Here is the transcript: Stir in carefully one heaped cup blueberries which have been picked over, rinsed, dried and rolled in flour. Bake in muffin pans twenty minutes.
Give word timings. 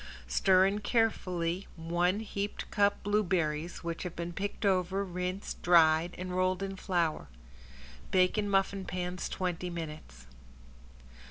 Stir 0.27 0.65
in 0.65 0.79
carefully 0.79 1.67
one 1.75 2.21
heaped 2.21 2.71
cup 2.71 3.03
blueberries 3.03 3.83
which 3.83 4.01
have 4.01 4.15
been 4.15 4.33
picked 4.33 4.65
over, 4.65 5.05
rinsed, 5.05 5.61
dried 5.61 6.15
and 6.17 6.35
rolled 6.35 6.63
in 6.63 6.75
flour. 6.75 7.27
Bake 8.09 8.35
in 8.35 8.49
muffin 8.49 8.83
pans 8.83 9.29
twenty 9.29 9.69
minutes. 9.69 10.25